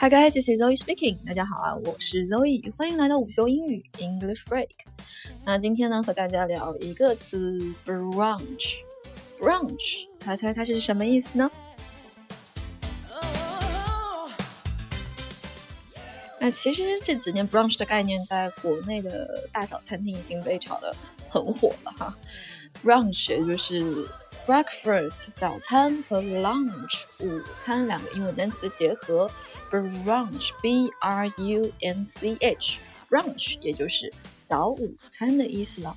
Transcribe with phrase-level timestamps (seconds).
[0.00, 1.18] Hi guys, this is Zoe speaking.
[1.26, 4.70] 大家好啊，我是 Zoe，欢迎来到午休英语 English Break。
[5.44, 8.76] 那今天呢，和大家聊一个词 brunch。
[9.38, 11.50] brunch，猜猜它是什么意思呢？
[16.40, 20.96] 那其实这几年 brunch 的概念在国内的大小餐厅已经被炒得
[21.28, 22.16] 很火了哈。
[22.82, 24.08] brunch 也就是
[24.50, 29.30] breakfast 早餐和 lunch 午餐两个英文单词的结合。
[29.70, 32.78] brunch b r u n c h
[33.08, 34.12] brunch 也就是
[34.48, 35.96] 早午餐的意思了。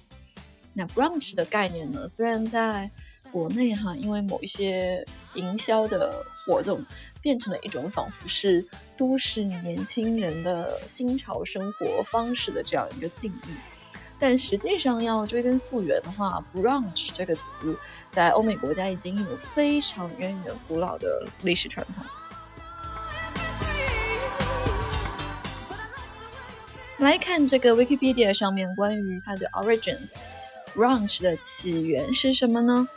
[0.71, 2.91] 那 brunch 的概念呢，虽然在
[3.31, 6.85] 国内哈，因为某一些营销的活动，
[7.23, 8.63] 变成了一种仿佛是
[8.95, 13.72] 都市年轻人的新潮生活方式的这样一个定义，
[14.22, 17.78] 但实际上要追根溯源的话，brunch 这个词
[18.10, 22.04] 在欧美国家已经有非常源远古老的历史传统。
[26.98, 32.88] 来看这个 Wikipedia 上面关于它的 origins，brunch 的起源是什么呢？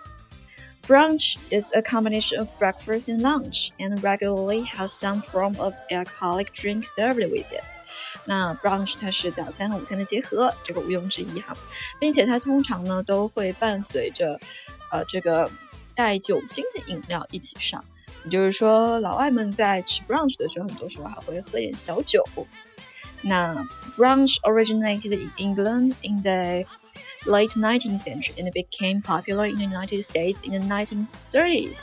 [0.88, 6.52] Brunch is a combination of breakfast and lunch, and regularly has some form of alcoholic
[6.54, 7.62] drink served with it.
[8.27, 11.57] 那 brunch 它是早餐和午餐的结合，这个毋庸置疑哈，
[11.99, 14.39] 并且它通常呢都会伴随着
[14.91, 15.49] 呃这个
[15.95, 17.83] 带酒精的饮料一起上，
[18.25, 22.23] 也就是说老外们在吃 brunch 的时候，很多时候还会喝点小酒。
[23.23, 23.55] 那
[23.97, 26.69] brunch originated in England in the
[27.27, 31.77] late 19th century and became popular in the United States in the 1930s。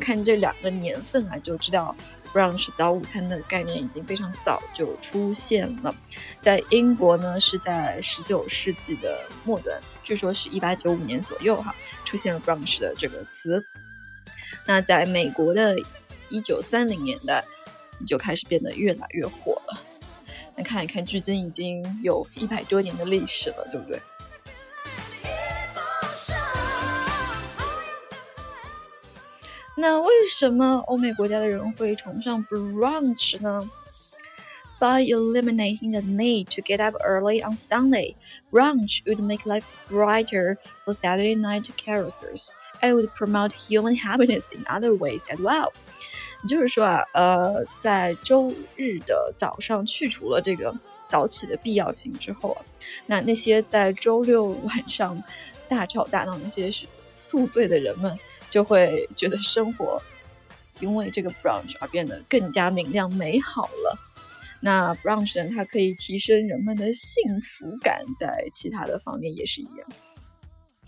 [0.00, 1.94] 看这两个年份啊，就知道
[2.32, 5.94] brunch 早午餐的概念已经非常早就出现了。
[6.42, 11.74] 在英国呢，是在19世纪的末端，据说是一八九五年左右哈，
[12.04, 13.64] 出现了 brunch 的这个词。
[14.66, 15.74] 那在美国的
[16.30, 17.42] 1930年代，
[18.06, 19.80] 就开始变得越来越火了。
[20.54, 23.98] 那看一看，距今已经有一百多年的历史了，对不对？
[29.77, 33.69] 那为什么欧美国家的人会崇尚 brunch 呢？
[34.79, 38.15] By eliminating the need to get up early on Sunday,
[38.51, 42.49] brunch would make life brighter for Saturday night carousers.
[42.81, 45.71] It would promote human happiness in other ways as well.
[46.49, 50.75] 就是说啊，呃，在周日的早上去除了这个
[51.07, 52.61] 早起的必要性之后啊，
[53.05, 55.23] 那那些在周六晚上
[55.69, 56.69] 大吵大闹那些
[57.15, 58.19] 宿醉的人们，
[58.50, 60.00] 就会觉得生活
[60.80, 63.98] 因为这个 brunch 而变得更加明亮美好了。
[64.60, 69.88] 那 brunch 呢，它可以提升人们的幸福感，在其他的方面也是一样。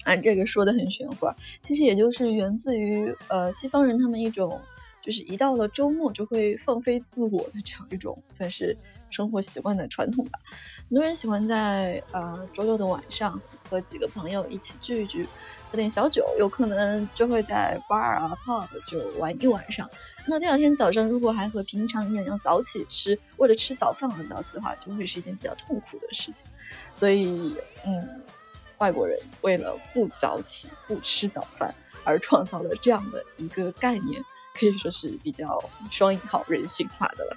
[0.04, 4.60] 啊，这个说的很玄乎啊，其实也就是源自于呃西方人他们一种。
[5.02, 8.76] 就是一到了周末就会放飞自我的这样一种算是
[9.10, 10.38] 生活习惯的传统吧。
[10.88, 15.26] 很多人喜欢在呃周六的晚上和几个朋友一起聚一聚，
[15.70, 19.88] 喝点小酒，有可能就会在 bar 啊 pub 就玩一晚上。
[20.26, 26.44] 那第二天早上如果还和平常一样要早起吃，为了吃早饭而早起的话，就会是一件比较痛苦的事情。
[26.94, 27.54] 所以，
[27.86, 28.22] 嗯，
[28.78, 34.22] 外国人为了不早起、不吃早饭而创造了这样的一个概念。
[34.52, 37.36] 可以说是比较双引号人性化的了。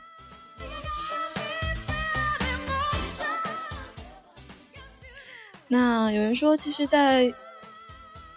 [5.73, 7.33] 那有人说，其实，在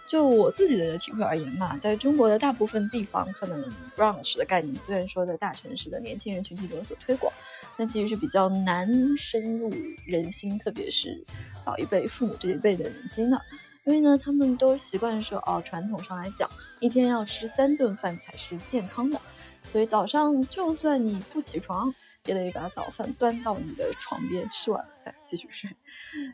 [0.07, 3.63] 就我自己的体会而言嘛，在中国的大部分地方，可能
[3.95, 7.31] brunch 的概念虽然说在大城市的年轻人群体中有所推广，
[7.77, 9.71] 但其实是比较难深入
[10.07, 11.23] 人心，特别是
[11.63, 13.39] 老一辈、父母这一辈的人心的。
[13.85, 16.49] 因为呢，他们都习惯说，哦，传统上来讲，
[16.79, 19.21] 一天要吃三顿饭才是健康的，
[19.63, 21.93] 所以早上就算你不起床，
[22.27, 25.69] 也得把早饭端到你的床边，吃完了再继续睡。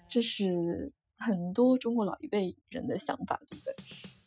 [0.09, 3.75] 这是很多中国老一辈人的想法，对不对？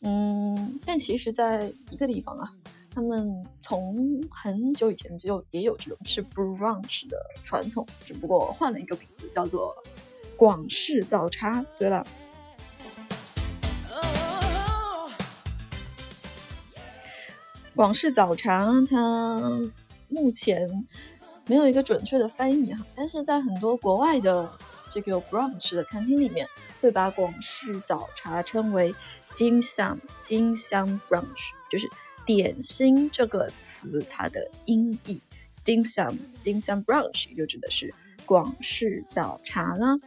[0.01, 2.49] 嗯，但其实，在一个地方啊，
[2.89, 9.75] 他们从很久以前就也有这种吃 brunch 的传统，只不过换了一个名字，叫做
[10.35, 11.65] 广式早茶。
[11.77, 12.05] 对了。
[17.75, 19.61] 广式早茶，它
[20.09, 20.67] 目前
[21.47, 24.49] 没有一个准确的翻译哈，但是在很多国外的
[24.89, 26.47] 这个有 brunch 的餐厅里面，
[26.81, 28.93] 会把广式早茶称为
[29.35, 31.89] dim sum，dim sum brunch，就是
[32.25, 35.21] 点心这个词它的音译
[35.65, 37.93] ，dim sum，dim sum brunch 就指的是
[38.25, 39.97] 广式早茶呢。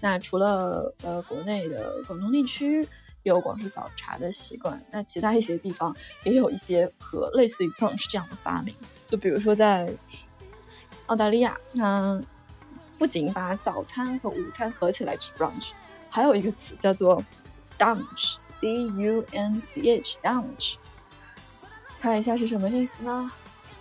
[0.00, 2.88] 那除了呃国内的广东地区。
[3.24, 8.74] 有广式早茶的习惯，那其他一些地方也有一些和类似于 brunch 这样的发明。
[9.06, 9.88] 就比如说在
[11.06, 12.20] 澳大利亚，它
[12.98, 15.70] 不仅把早餐和午餐合起来吃 brunch，
[16.08, 17.22] 还有一个词叫做
[17.78, 20.76] dunch，d u n c h，dunch。
[21.98, 23.30] 猜一下是什么意思呢？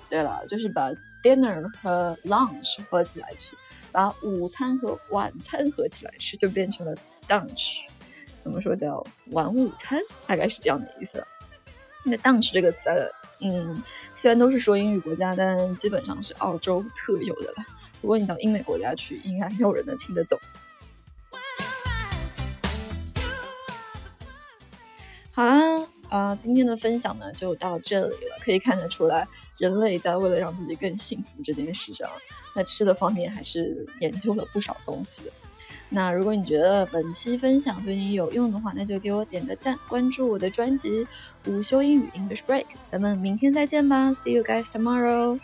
[0.09, 0.91] 对了，就是把
[1.23, 3.55] dinner 和 lunch 合起来吃，
[3.91, 6.95] 把午餐和晚餐合起来吃，就变成了
[7.27, 7.83] dunch。
[8.39, 10.01] 怎么说叫晚午餐？
[10.27, 11.25] 大概是这样的意思。
[12.03, 12.89] 那 dunch 这个词，
[13.41, 13.83] 嗯，
[14.15, 17.65] 虽然都是说英语国家，但基本上是澳洲特有的了。
[18.01, 20.39] 如果你到英美国家去，应该没有人能听得懂。
[25.31, 25.87] 好啦。
[26.09, 28.35] 啊，今天的分享呢就到这里了。
[28.41, 29.25] 可以看得出来，
[29.57, 32.05] 人类在为了让自己更幸福这件事上，
[32.53, 35.31] 在吃的方面还是研究了不少东西的。
[35.93, 41.05] 那如果你觉得本期分享对你有用的话，那就给我点个赞，关注我的专辑
[41.51, 42.63] 《午休英语 English Break》。
[42.89, 45.37] 咱们明天再见吧，See you guys tomorrow。